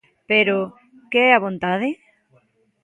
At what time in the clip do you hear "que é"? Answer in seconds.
1.11-1.31